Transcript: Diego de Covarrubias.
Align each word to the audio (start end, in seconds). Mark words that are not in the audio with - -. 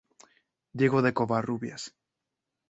Diego 0.81 1.03
de 1.03 1.13
Covarrubias. 1.13 1.83